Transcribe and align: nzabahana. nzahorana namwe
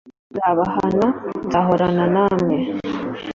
nzabahana. 0.31 1.05
nzahorana 1.47 2.03
namwe 2.15 2.55